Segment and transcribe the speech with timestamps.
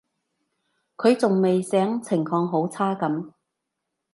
[0.97, 3.33] 佢仲未醒，情況好差噉